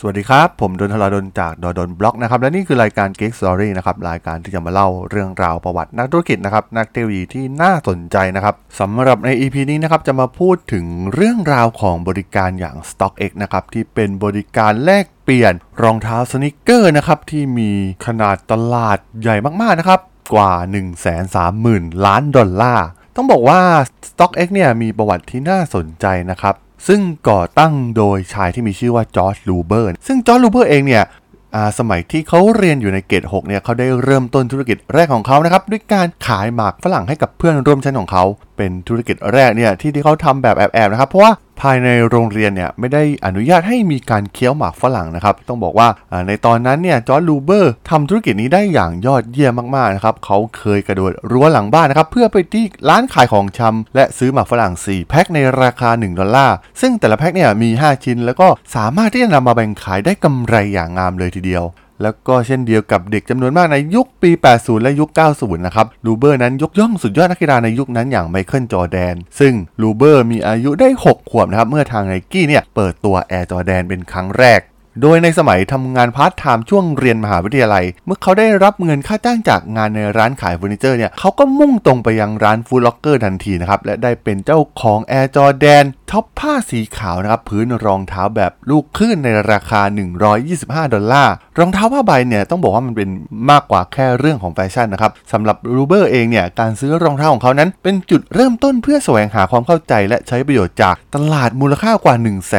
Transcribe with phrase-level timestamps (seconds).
[0.00, 17.70] สวัสดีครับ ผมดนทลาดนจากดอดนบล็อกนะครับและนี่คือรายการ Geek Story นะครับรายการที่จะมาเล่าเรื่องราวประวัตินักธุรกิจนะครับนักเทคโนโลยีที่น่าสนใจนะครับสำหรับใน EP นี้นะครับจะมาพูดถึงเรื่องราวของบริการอย่าง StockX นะครับที่เป็นบริการแลกเปลี่ยนรองเท้าสนิเกอร์นะครับที่มี
[18.06, 20.00] ขนาดตลาดใหญ่มากๆนะครับ
[20.34, 20.52] กว่า
[21.28, 23.60] 130,000 ล้านดอลลาร์ต้องบอกว่า
[24.08, 26.54] StockX เนี่ยมีประวัติที่น่าสนใจนะครับ
[26.86, 31.04] ซึ่งก่อตั้งโดยชายที่มีชื่อว่าจอร์จลูเบอร์ซึ่งจอร์จลูเบอร์เองเนี่ย
[31.78, 38.24] สมัยที่เขาเรียนอยู่ในเกรด6เนี่ยเขาได้เริ่มต้นธุรกิจแรกของเขานะครับด้วยการขายหมากฝรั่งให้กับเพื่อนร่วมชั้นของเขา
[38.56, 45.88] เป็นธุรกิจแรกเนี่ยที่ที่เขาทำแบบแอบๆนะครับ เพราะว่าภายในโรงเรียนเนี่ยไม่ได้อนุญาตให้มีการเคี้ยวหมากฝรั่งนะครับ ต้องบอกว่า
[46.28, 61.64] ในตอนนั้นเนี่ยจอร์จลูเบอร์ทำธุรกิจนี้ได้อย่างยอดเยี่ยมมากๆนะครับเขาเคยกระโดดรั้วหลังบ้านนะครับเพื่อไปที่ร้านขายของชำและซื้อหมากฝรั่ง 4 แพ็คในราคา 1 ดอลลาร์ ซึ่งแต่ละแพ็คเนี่ยมี 5 ชิ้น แล้วก็สามารถที่จะนำมาแบ่งขายได้กำไรอย่างงามเลยทีเดียว
[62.02, 74.60] แล้วก็เช่นเดียวกับเด็กจำนวนมากในยุคปี 80 และยุค 90 นะครับ ลูเบอร์นั้นยกย่องสุดยอดนักกีฬาในยุคนั้นอย่างไมเคิลจอร์แดน ซึ่งลูเบอร์มีอายุได้ 6 ขวบนะครับ เมื่อทางไนกี้เนี่ยเปิดตัว Air Jordan เป็นครั้งแรก
[75.02, 89.80] โดยในสมัยทำงานพาร์ทไทม์ช่วงเรียนมหาวิทยาลัย เมื่อเขาได้รับเงินค่าจ้างจากงานในร้านขายเฟอร์นิเจอร์เนี่ยเขาก็มุ่งตรงไปยังร้าน Foot Locker ทันทีนะครับ และได้เป็นเจ้าของ Air Jordanท็อปผ้าสีขาวนะครับพื้นรองเท้าแบบลูกคลื่นในราคา
[90.38, 93.10] 125 ดอลลาร์ รองเท้าผ้าใบเนี่ยต้องบอกว่ามันเป็น
[93.50, 102.14] มากกว่าแค่เรื่องของแฟชั่นนะครับสำหรับลูเบอร์เองเนี่ยการซื้อรองเท้าของเขานั้น เป็นจุดเริ่มต้นเพื่อแสวงหาความเข้าใจ และใช้ประโยชน์จากตลาดมูลค่ากว่า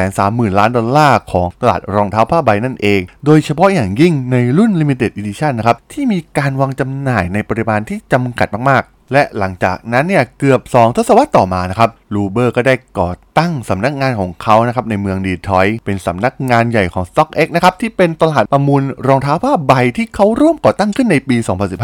[0.08, 21.36] 130,000 ล้านดอลลาร์ของตลาดรองเท้าผ้าใบนั่นเอง โดยเฉพาะอย่างยิ่งในรุ่น Limited Edition นะครับที่มีการวางจำหน่ายในปริมาณที่จำกัดมากๆ และหลังจากนั้นเนี่ยเกือบ 2 ทศวรรษต่อมานะครับลูเบอร์ก็ได้ก่อตั้งสำนักงานของเขานะครับในเมืองดีทรอยต์เป็นสำนักงานใหญ่ของ StockX นะครับที่เป็นตลาดประมูลรองเท้าผ้าใบที่เขาร่วมก่อตั้งขึ้นในปี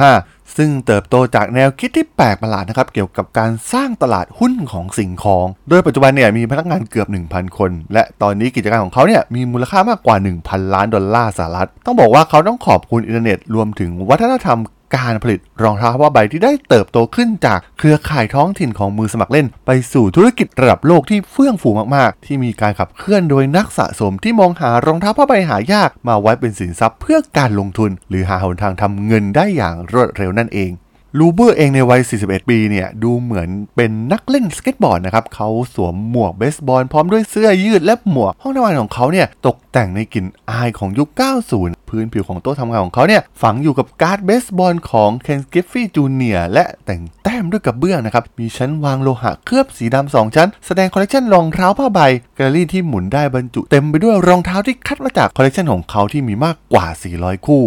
[0.05, 14.59] 2015 ซึ่งเติบโตจากแนวคิดที่แปลกประหลาดนะครับเกี่ยวกับการสร้างตลาดหุ้นของสิ่งของ โดยปัจจุบันเนี่ยมีพนักงานเกือบ 1,000 คน และตอนนี้กิจการของเขาเนี่ยมีมูลค่ามากกว่า 1,000 ล้านดอลลาร์สหรัฐ ต้องบอกว่าเขาต้องขอบคุณอินเทอร์เน็ตรวมถึงวัฒนธรรม
[14.97, 30.71] การผลิตรองเท้าผ้าใบที่ได้เติบโตขึ้นจากเครือข่ายท้องถิ่นของมือสมัครเล่น ไปสู่ธุรกิจระดับโลกที่เฟื่องฟูมากๆ ที่มีการขับเคลื่อนโดยนักสะสมที่มองหารองเท้าผ้าใบหายากมาไว้เป็นสินทรัพย์เพื่อการลงทุน หรือหาหนทางทำเงินได้อย่างรวดเร็วนั่นเอง
[31.19, 41.09] ลูเบอร์เองในวัย 41 ปีเนี่ยดูเหมือนเป็นนักเล่นสเก็ตบอร์ดนะครับเขาสวมหมวกเบสบอลพร้อมด้วยเสื้อยืดและหมวก ห้องทำงานของเขาเนี่ยตกแต่งในกลิ่นอายของยุค
[41.51, 52.01] 90 พื้นผิวของโต๊ะทำงานของเขาเนี่ยฝังอยู่กับการ์ดเบสบอลของเคนกริฟฟีย์จูเนียร์และแต่งแต้มด้วยกระเบื้องนะครับ มีชั้นวางโลหะเคลือบสีดำสองชั้น แสดงคอลเลกชันรองเท้าผ้าใบ
[52.37, 56.87] แกลเลอรี่ที่หมุนได้บรรจุเต็มไปด้วยรองเท้าที่คัดมาจากคอลเลกชันของเขาที่มีมากกว่า
[57.17, 57.65] 400 คู่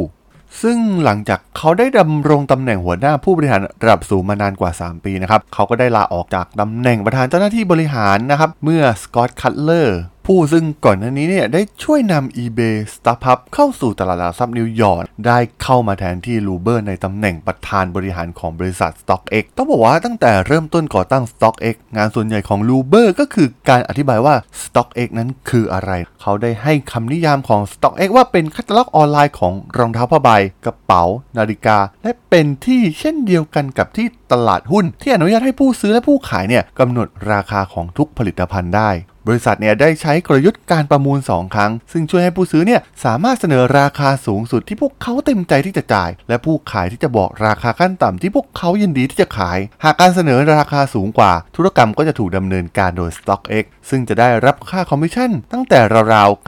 [0.62, 10.00] ซึ่งหลังจากเขาได้ดำรงตำแหน่งหัวหน้าผู้บริหารระดับสูงมานานกว่า 3 ปีนะครับ เขาก็ได้ลาออกจากตำแหน่งประธานเจ้าหน้าที่บริหารนะครับ เมื่อสกอตต์คัตเลอร์
[10.32, 30.30] ผู้ซึ่งก่อนหน้านี้เนี่ยได้ช่วยนำ eBay StubHub เข้าสู่ตลาดหลักทรัพย์นิวยอร์กได้เข้ามาแทนที่ลูเบอร์ในตำแหน่งประธานบริหารของบริษัท StockX ต้องบอกว่าตั้งแต่เริ่มต้นก่อตั้ง StockX งานส่วนใหญ่ของลูเบอร์ก็คือการอธิบายว่า StockX นั้นคืออะไร เขาได้ให้คำนิยามของ StockX ว่าเป็นแคตตาล็อกออนไลน์ของรองเท้าผ้าใบ
[30.66, 31.04] กระเป๋า
[31.38, 38.92] นาฬิกา และเป็นที่เช่นเดียวกันกับที่ตลาดหุ้น ที่อนุญาตให้ผู้ซื้อและผู้ขายเนี่ยกำหนดราคาของทุกผลิตภัณฑ์ได้
[39.28, 55.80] บริษัทเนี่ยได้ใช้กลยุทธ์การประมูล 2 ครั้ง ซึ่งช่วยให้ผู้ซื้อเนี่ยสามารถเสนอราคาสูงสุดที่พวกเขาเต็มใจที่จะจ่าย และผู้ขายที่จะบอกราคาขั้นต่ำที่พวกเขายินดีที่จะขาย หากการเสนอราคาสูงกว่า ธุรกรรมก็จะถูกดำเนินการโดย StockX ซึ่งจะได้รับค่าคอมมิชชั่นตั้งแต่
[56.14, 56.48] ราวๆ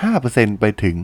[0.00, 0.96] 9.5%ไปถึง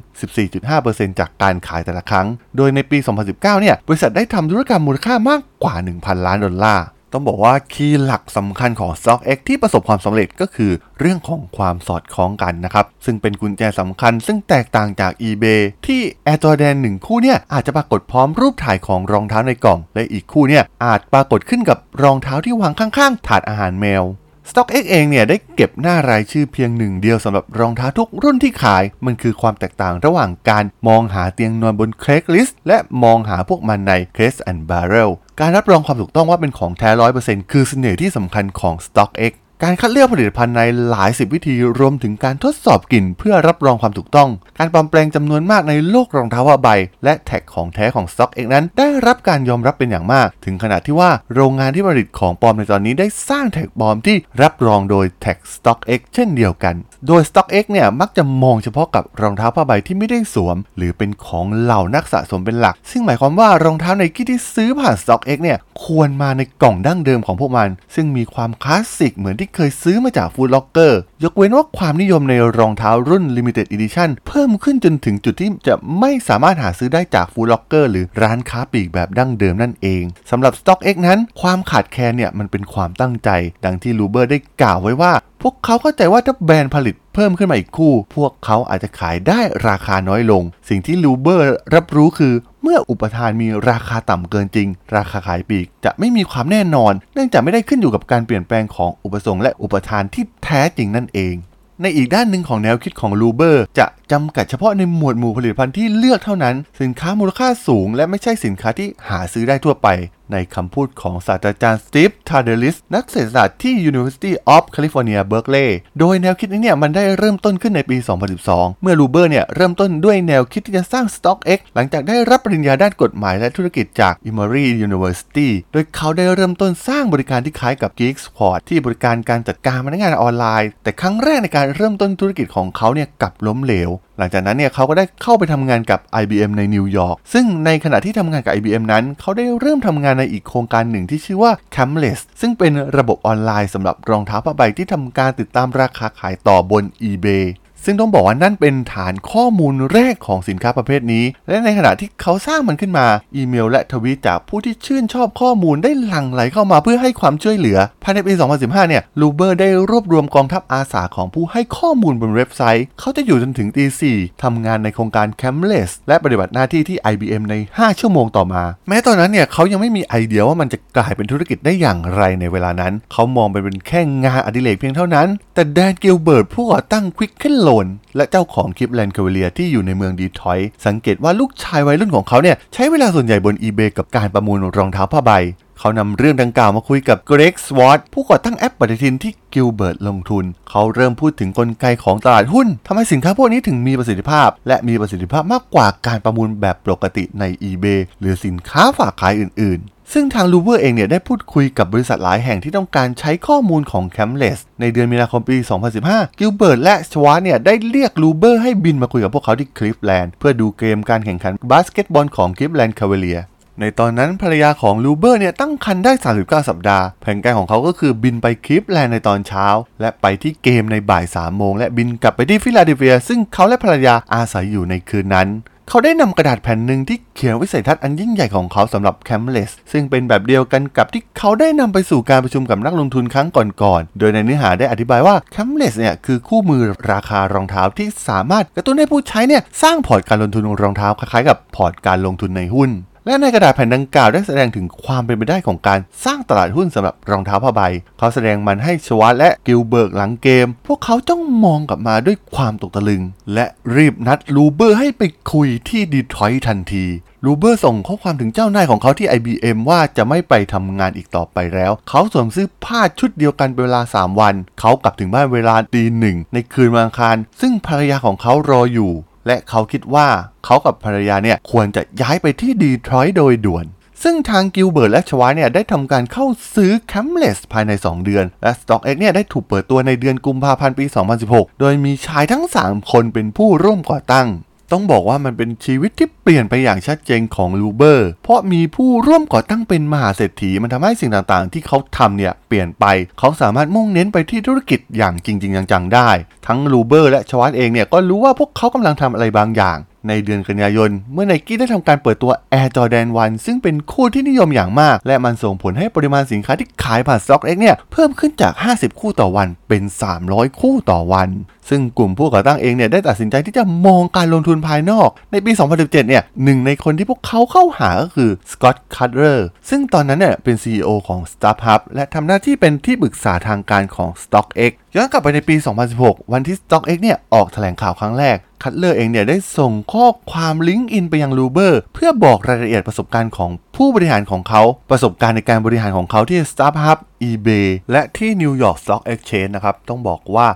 [0.55, 2.27] 14.5%จากการขายแต่ละครั้ง
[2.57, 6.87] โดยในปี 2019 เนี่ย บริษัทได้ทำธุรกรรมมูลค่ามากกว่า 1,000 ล้านดอลลาร์
[7.19, 24.05] ต้องบอกว่าคีย์หลักสำคัญของ StockX ที่ประสบความสำเร็จก็คือเรื่องของความสอดคล้องกันนะครับ ซึ่งเป็นกุญแจสำคัญ ซึ่งแตกต่างจาก eBay ที่ Air Jordan 1 คู่เนี่ยอาจจะปรากฏพร้อมรูปถ่ายของรองเท้าในกล่อง และอีกคู่เนี่ยอาจปรากฏขึ้นกับรองเท้าที่วางข้างๆ ถาดอาหารแมว
[24.51, 35.11] StockX เองเนี่ยได้เก็บหน้ารายชื่อเพียงหนึ่งเดียวสำหรับรองเท้าทุกรุ่นที่ขาย มันคือความแตกต่างระหว่างการมองหาเตียงนอนบน Craigslist และมองหาพวกมันใน Crate and Barrel
[35.41, 39.33] การรับรองความถูกต้องว่าเป็นของแท้ร้อยเปอร์เซ็นต์คือเสน่ห์ที่สำคัญของ StockX
[39.65, 46.69] การคัดเลือกผลิตภัณฑ์ในหลายสิบวิธีรวมถึงการทดสอบกลิ่นเพื่อรับรองความถูกต้อง การปลอมแปลงจำนวนมากในโลกรองเท้าผ้าใบ
[47.05, 56.75] และแท็กของแท้ของ Stock X นั้น ได้รับการยอมรับเป็นอย่างมาก ถึงขนาดที่ว่าโรงงานที่ผลิตของปลอมในตอนนี้ได้สร้างแท็กปลอมที่รับรองโดยแท็ก Stock X เช่นเดียวกัน
[57.07, 77.27] โดย StockX เนี่ยมักจะมองเฉพาะกับรองเท้าผ้าใบที่ไม่ได้สวม หรือเป็นของเหล่านักสะสมเป็นหลัก ซึ่งหมายความว่ารองเท้าในกี้ที่ซื้อผ่าน Stock X เนี่ยควรมาในกล่องดั้งเดิมของพวกมัน ซึ่งมีความคลาสสิกเหมือนที่เคยซื้อมาจาก Foot Locker ยกเว้นว่าความนิยมในรองเท้ารุ่น Limited Edition เพิ่มขึ้นจนถึงจุดที่จะไม่สามารถหาซื้อได้จาก
[77.33, 83.31] Foot Locker หรือร้านค้าปลีกแบบดั้งเดิมนั่นเองสำหรับ Stock X นั้น ความขาดแคลนเนี่ยมันเป็นความตั้งใจ
[83.65, 85.13] ดังที่ลูเบอร์ได้กล่าวไว้ว่า
[85.43, 91.45] พวกเขาเข้าใจว่าถ้าแบรนด์ผลิตเพิ่มขึ้นมาอีกคู่ พวกเขาอาจจะขายได้ราคาน้อยลง สิ่งที่ลูเบอร์
[91.75, 92.35] รับรู้คือ
[92.69, 101.35] เมื่ออุปทานมีราคาต่ำเกินจริง ราคาขายปลีกจะไม่มีความแน่นอน เนื่องจากไม่ได้ขึ้นอยู่กับการเปลี่ยนแปลงของอุปสงค์และอุปทานที่แท้จริงนั่นเอง
[101.83, 109.89] ในอีกด้านหนึ่งของแนวคิดของลูเบอร์ จะจำกัดเฉพาะในหมวดหมู่ผลิตภัณฑ์ที่เลือกเท่านั้น สินค้ามูลค่าสูง และไม่ใช่สินค้าที่หาซื้อได้ทั่วไป
[110.33, 117.97] ในคำพูดของศาสตราจารย์สตีฟทาเดลิส นักเศรษฐศาสตร์ที่ University of California Berkeley โดยแนวคิดนี้เนี่ยมันได้เริ่มต้นขึ้นในปี
[118.39, 139.05] 2012 เมื่อลูเบอร์เนี่ยเริ่มต้นด้วยแนวคิดที่จะสร้าง StockX หลังจากได้รับปริญญาด้านกฎหมายและธุรกิจจาก Emory University โดยเขาได้เริ่มต้นสร้างบริการที่คล้ายกับ Geek Squad ที่บริการการจัดการพนักงานออนไลน์ แต่ครั้งแรกในการเริ่มต้นธุรกิจของเขาเนี่ยกลับล้มเหลวหลังจากนั้นเนี่ยเขาก็ได้เข้าไปทำงานกับ IBM ในนิวยอร์กซึ่งในขณะที่ทำงานกับ IBM นั้น
[139.21, 147.45] เขาได้เริ่มทำงานในอีกโครงการหนึ่งที่ชื่อว่า Campless ซึ่งเป็นระบบออนไลน์สำหรับรองเท้าผ้าใบที่ทำการติดตามราคาขายต่อบน eBay
[147.87, 153.07] ซึ่งต้องบอกว่านั่นเป็นฐานข้อมูลแรกของสินค้าประเภทนี้ และในขณะที่เขาสร้างมันขึ้นมา
[153.37, 177.76] อีเมลและทวีตจากผู้ที่ชื่นชอบข้อมูลได้หลั่งไหลเข้ามาเพื่อให้ความช่วยเหลือภายในปี 2015 เนี่ยลูเบอร์ได้รวบรวมกองทัพอาสาของผู้ให้ข้อมูลบนเว็บไซต์ เขาจะอยู่จนถึงตีสี่ทำงานในโครงการ Camless และปฏิบัติหน้าที่ที่ IBM ใน 5 ชั่วโมงต่อมา แม้ตอนนั้นเนี่ยเขายังไม่มีไอเดียว่ามันจะกลายเป็นธุรกิจได้อย่างไรในเวลานั้น เขามองไปเป็นแค่งานอดิเรกเพียงเท่านั้น แต่แดนกิลเบิร์ตผู้ก่อตั้ง Quicken Loan
[178.17, 185.33] และเจ้าของ Cleveland Cavaliers ที่อยู่ในเมืองดีทรอยต์สังเกตว่าลูกชายวัยรุ่นของเขาเนี่ยใช้เวลาส่วนใหญ่บน eBay กับการประมูลรองเท้าผ้าใบ
[185.79, 205.57] เขานำเรื่องดังกล่าวมาคุยกับเกรกชวัตผู้ก่อตั้งแอปปฏิทินที่กิลเบิร์ตลงทุน เขาเริ่มพูดถึงกลไกของตลาดหุ้นทำให้สินค้าพวกนี้ถึงมีประสิทธิภาพ และมีประสิทธิภาพมากกว่าการประมูลแบบปกติใน eBay หรือสินค้าฝากขายอื่นๆ ซึ่งทางลูเบอร์เองเนี่ยได้พูดคุยกับบริษัทหลายแห่งที่ต้องการใช้ข้อมูลของ Campless ในเดือนมีนาคมปี
[205.99, 213.41] 2015 กิลเบิร์ตและชวัตเนี่ยได้เรียกลูเบอร์ให้บินมาคุยกับพวกเขาที่คลิฟแลนด์เพื่อดูเกมการแข่งขันบาสเกตบอลของ Cleveland Cavaliers
[213.81, 219.67] ในตอนนั้นภรรยาของลูเบอร์เนี่ยตั้งครรภ์ได้ 39 สัปดาห์ แผนการของเขาก็คือบินไปคลิฟแลนด์ในตอนเช้า
[220.01, 225.49] และไปที่เกมในบ่าย3โมงและบินกลับไปที่ฟิลาเดลเฟีย ซึ่งเขาและภรรยาอาศัยอยู่ในคืนนั้น
[225.91, 233.49] เขาได้นำกระดาษแผ่นหนึ่งที่เขียนวิสัยทัศน์อันยิ่งใหญ่ของเขาสำหรับ Campless ซึ่งเป็นแบบเดียวกันกับที่เขาได้นำไปสู่การประชุมกับนักลงทุนครั้ง
[233.83, 242.91] ก่อนๆ โดยในเนื้อหาได้อธิบายว่า Campless เนี่ยคือคู่มือราคารองเท้าที่สามารถกระตุ้นให้ผู้ใช้เนี่ยสร้างพอร์ตการลงทุนรองเท้าคล้ายๆกับพอร์ตการลงทุนในหุ้น
[243.29, 247.83] และในกระดาษแผ่นดังกล่าวได้แสดงถึงความเป็นไปได้ของการสร้างตลาดหุ้นสำหรับรองเท้าผ้าใบ
[248.19, 253.23] เขาแสดงมันให้ชวัตและกิลเบิร์ตหลังเกม พวกเขาจ้องมองกลับมาด้วยความตกตะลึง
[253.55, 257.05] และรีบนัดลูเบอร์ให้ไปคุยที่ดีทรอยต์ทันที
[257.45, 269.13] ลูเบอร์ส่งข้อความถึงเจ้านายของเขาที่ IBM ว่าจะไม่ไปทำงานอีกต่อไปแล้ว เขาสวมเสื้อผ้าชุดเดียวกันเป็นเวลา 3 วัน เขากลับถึงบ้านเวลาตีหนึ่งในคืนวันอังคาร ซึ่งภรรยาของเขารออยู่
[269.47, 270.29] และเขาคิดว่า
[270.65, 273.87] เขากับภรรยาเนี่ยควรจะย้ายไปที่ดีทรอยต์โดยด่วน
[274.23, 281.05] ซึ่งทางกิลเบิร์ตและชวัตเนี่ยได้ทำการเข้าซื้อ Campless ภายใน 2 เดือน และ StockX เนี่ยได้ถูกเปิดตัวในเดือนกุมภาพันธ์ปี
[281.43, 284.49] 2016 โดยมีชายทั้ง 3 คนเป็นผู้ร่วมก่อตั้ง
[284.93, 293.05] ต้องบอกว่ามันเป็นชีวิตที่เปลี่ยนไปอย่างชัดเจนของลูเบอร์ เพราะมีผู้ร่วมก่อตั้งเป็นมหาเศรษฐีมันทำให้สิ่งต่างๆ ที่เขาทำเนี่ยเปลี่ยนไป
[293.39, 296.31] เขาสามารถมุ่งเน้นไปที่ธุรกิจอย่างจริงๆจังๆได้
[296.67, 310.03] ทั้งลูเบอร์และชวัตเองเนี่ยก็รู้ว่าพวกเขากำลังทำอะไรบางอย่าง ในเดือนกันยายน เมื่อไนกี้ได้ทำการเปิดตัว Air Jordan 1 ซึ่งเป็นคู่ที่นิยมอย่างมาก และมันส่งผลให้ปริมาณสินค้าที่ขายผ่าน StockX เนี่ยเพิ่มขึ้นจาก 50 คู่ต่อวันเป็น
[310.41, 311.51] 300 คู่ต่อวัน
[311.91, 325.75] ซึ่งกลุ่มผู้ก่อตั้งเองเนี่ยได้ตัดสินใจที่จะมองการลงทุนภายนอก ในปี 2017 เนี่ยหนึ่งในคนที่พวกเขาเข้าหาก็คือสกอตต์คัตเลอร์ซึ่งตอนนั้นเนี่ยเป็น CEO ของ StubHub และทำหน้าที่เป็นที่ปรึกษาทางการของ StockX ย้อนกลับไปในปี
[326.15, 328.57] 2016 วันที่ StockX เนี่ยออกแถลงข่าวครั้งแรก
[328.89, 340.69] คัตเลอร์เองเนี่ยได้ส่งข้อความ LinkedIn ไปยังลูเบอร์เพื่อบอกรายละเอียดประสบการณ์ของผู้บริหารของเขาประสบการณ์ในการบริหารของเขาที่ StubHub eBay และที่ New York Stock Exchange นะครับ ต้องบอกว่า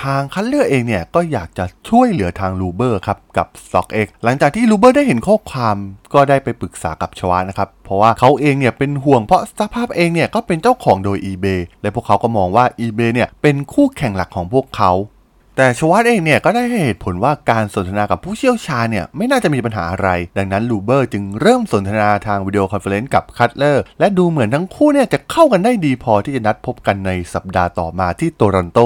[0.00, 5.76] ทางคัตเลอร์เองเนี่ย ก็อยากจะช่วยเหลือทางลูเบอร์ครับ กับ StockX หลังจากที่ลูเบอร์ได้เห็นข้อความ
[6.14, 14.92] ก็ได้ไปปรึกษากับชวัตนะครับ เพราะว่าเขาเองเนี่ยเป็นห่วงเพราะ StubHub เองเนี่ยก็เป็นเจ้าของโดย eBay และพวกเขาก็มองว่า eBay เนี่ยเป็นคู่แข่งหลักของพวกเขา
[15.62, 28.78] แต่ชวัตเองเนี่ยก็ได้ให้เหตุผลว่าการสนทนากับผู้เชี่ยวชาญเนี่ยไม่น่าจะมีปัญหาอะไร ดังนั้นลูเบอร์จึงเริ่มสนทนาทาง video conference กับคัตเลอร์และดูเหมือนทั้งคู่เนี่ยจะเข้ากันได้ดีพอที่จะนัดพบกันในสัปดาห์ต่อมาที่โตรอนโต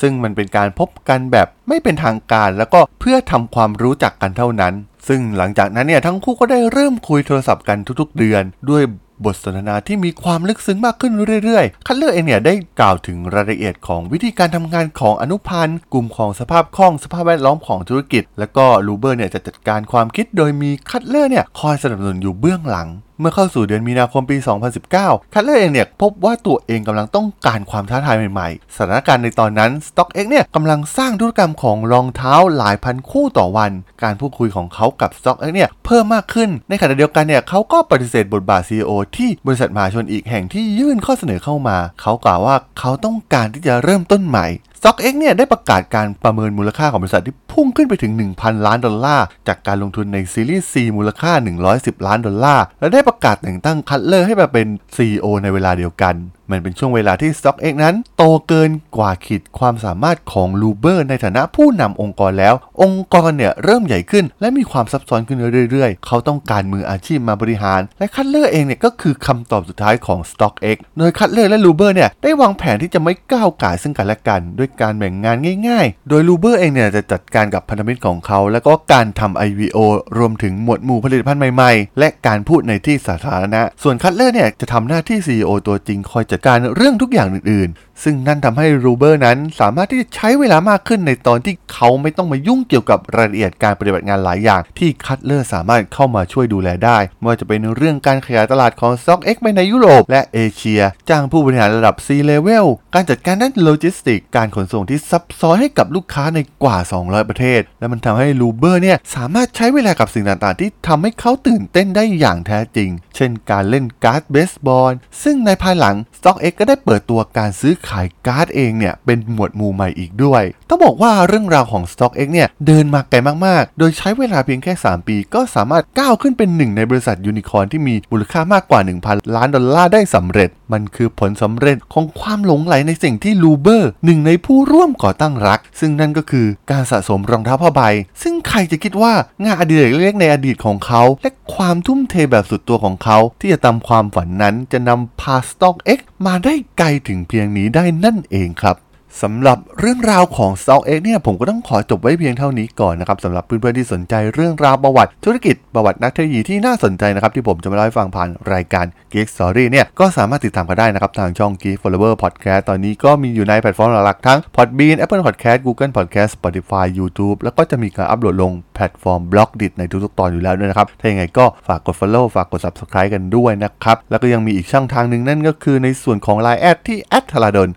[0.00, 4.74] ซึ่งมันเป็นการพบกันแบบไม่เป็นทางการ แล้วก็เพื่อทำความรู้จักกันเท่านั้น
[5.08, 8.82] ซึ่งหลังจากนั้นเนี่ยทั้งคู่ก็ได้เริ่มคุยโทรศัพท์กันทุกๆ เดือนด้วย
[9.24, 11.12] บทสนทนาที่มีความลึกซึ้งมากขึ้น
[11.44, 22.88] เรื่อยๆ คัตเลอร์เองเนี่ยได้กล่าวถึงรายละเอียดของวิธีการทำงานของอนุพันธ์ กลุ่มของสภาพคล่องสภาพแวดล้อมของธุรกิจ แล้วก็ลูเบอร์เนี่ยจะจัดการความคิดโดยมีคัตเลอร์เนี่ยคอยสนับสนุนอยู่เบื้องหลัง
[23.22, 24.36] เมื่อเข้าสู่เดือนมีนาคมปี
[24.84, 33.70] 2019 คัตเลอร์เองเนี่ยพบว่าตัวเองกำลังต้องการความท้าทายใหม่ๆ สถานการณ์ในตอนนั้น StockX เนี่ยกำลังสร้างธุรกรรมของรองเท้าหลายพันคู่ต่อวัน
[34.02, 44.46] การพูดคุยของเขากับ StockX เนี่ยเพิ่มมากขึ้น ในขณะเดียวกันเนี่ยเขาก็ปฏิเสธบทบาท CEO ที่บริษัทมหาชนอีกแห่งที่ยื่นข้อเสนอเข้ามา เขากล่าวว่าเขาต้องการที่จะเริ่มต้นใหม่
[44.84, 51.32] StockX เนี่ยได้ประกาศการประเมินมูลค่าของบริษัทที่พุ่งขึ้นไปถึง 1,000 ล้านดอลลาร์ จากการลงทุนในซีรีส์ C มูลค่า
[51.70, 56.14] 110 ล้านดอลลาร์ และได้ประกาศแต่งตั้งคัตเลอร์ให้มาเป็น CEO ในเวลาเดียวกัน
[56.52, 65.38] มันเป็นช่วงเวลาที่ StockX นั้น โตเกินกว่าขีดความสามารถของลูเบอร์ในฐานะผู้นำองค์กรแล้ว องค์กรเนี่ยเริ่มใหญ่ขึ้น และมีความซับซ้อนขึ้น
[65.70, 75.36] เรื่อยๆ เขาต้องการมืออาชีพมาบริหาร และคัตเลอร์เองเนี่ยก็คือคำตอบสุดท้ายของ StockX โดยคัตเลอร์และลูเบอร์เนี่ยได้วางแผนที่จะไม่ก้าวก่ายซึ่งกันและกัน ด้วยการแบ่งงาน
[75.68, 79.78] ง่ายๆ โดยลูเบอร์เองเนี่ยจะจัดการกับพันธมิตรของเขา แล้วก็การทำ IPO
[80.18, 87.68] รวมถึงหมวดหมู่ผลิตภัณฑ์ใหม่ๆ และการพูดในที่สาธารณะ ส่วนคัตเลอร์เนี่ยจะทำหน้าที่ CEO ตัวจริงคอยจัดการเรื่องทุกอย่างอื่น
[88.02, 120.42] ซึ่งนั่นทำให้ลูเบอร์นั้นสามารถที่จะใช้เวลามากขึ้นในตอนที่เขาไม่ต้องมายุ่งเกี่ยวกับรายละเอียดการปฏิบัติงานหลายอย่าง ที่คัตเลอร์สามารถเข้ามาช่วยดูแลได้ไม่ว่าจะเป็นเรื่องการขยายตลาดของ StockX ไปในยุโรปและเอเชีย จ้างผู้บริหารระดับ C-level การจัดการด้านโลจิสติกส์ การขนส่งที่ซับซ้อนให้กับลูกค้าในกว่า 200 ประเทศ และมันทำให้ลูเบอร์เนี่ยสามารถใช้เวลากับสิ่งต่างๆ ที่ทำให้เขาตื่นเต้นได้อย่างแท้จริง เช่น การเล่นการ์ดเบสบอลซึ่งในภายหลัง StockX ก็ได้เปิดตัวการซื้อขายการ์ดเองเนี่ยเป็นหมวดหมู่ใหม่อีกด้วย
[120.68, 137.80] ต้องบอกว่าเรื่องราวของ StockX เนี่ยเดินมาไกลมากๆ โดยใช้เวลาเพียงแค่ 3 ปี ก็สามารถก้าวขึ้นเป็นหนึ่งในบริษัทยูนิคอร์นที่มีมูลค่ามากกว่า 1,000 ล้านดอลลาร์ได้สำเร็จ มันคือผลสำเร็จของความหลงไหลในสิ่งที่ลูเบอร์หนึ่งในผู้ร่วมก่อตั้งรัก ซึ่งนั่นก็คือการสะสมรองเท้าผ้าใบ
[138.22, 139.12] ซึ่งใครจะคิดว่า
[139.44, 148.76] งานอดิเรกเล็กๆในอดีตของเขาและ ความทุ่มเทแบบสุดตัวของเขาที่จะตามความฝันนั้นจะนำพา StockX มาได้ไกลถึงเพียงนี้ได้นั่นเองครับ
[149.20, 165.92] สำหรับเรื่องราวของ StockX เนี่ยผมก็ต้องขอจบไว้เพียงเท่านี้ก่อนนะครับสำหรับเพื่อนๆที่สนใจเรื่องราวประวัติ ธุรกิจประวัตินักเทคโนโลยีที่น่าสนใจนะครับที่ผมจะมาเล่าให้ฟังผ่านรายการ Geek Story เนี่ยก็สามารถติดตามกันได้นะครับทางช่อง Geek Forever Podcast ตอนนี้ก็มีอยู่ในแพลตฟอร์มหลักๆทั้ง Podbean Apple Podcast Google
[165.96, 176.98] Podcast Spotify YouTube แล้วก็จะมีการอัปโหลดลงแพลตฟอร์ม Blockdit ในทุกๆตอนอยู่แล้วด้วยนะครับถ้าอย่างไรก็ฝากกด Follow ฝากกด Subscribe กันด้วยนะครับแล้วก็ยังมีอีกช่องทางหนึ่งนั่นก็คือในส่วนของ Line add ที่
[177.30, 177.70] t h a l a d o n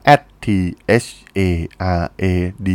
[0.46, 0.48] T
[1.04, 1.40] H A
[2.00, 2.26] R A
[2.68, 2.70] D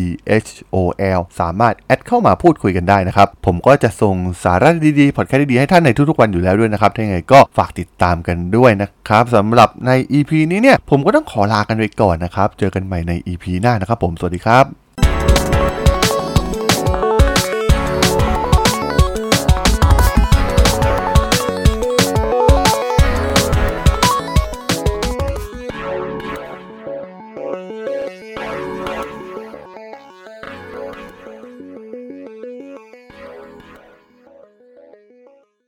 [0.46, 0.76] H O
[1.18, 4.68] L สามารถ add เข้ามาพูดคุยกันได้นะครับ ผมก็จะส่งสาระ
[5.00, 14.89] ดีๆพอดแคสต์ดีๆให้ท่านในทุกๆวันอยู่แล้วด้วยนะครับถ้าอย่างไรก็ฝากติดตามกันด้วยนะครับสำหรับใน EP นี้เนี่ย ผมก็ต้องขอลากันไปก่อนนะครับ เจอกันใหม่ใน EP หน้านะครับผมสวัสดีครับ